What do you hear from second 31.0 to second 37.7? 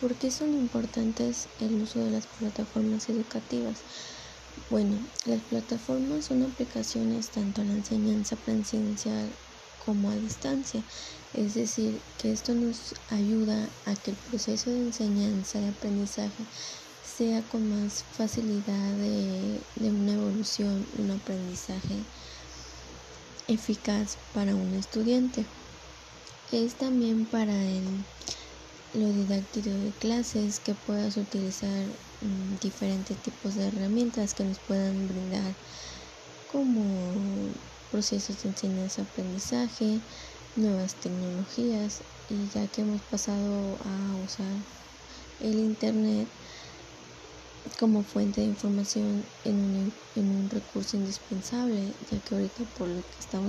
utilizar mm, diferentes tipos de herramientas que nos puedan brindar como